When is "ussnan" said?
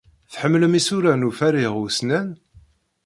1.85-2.29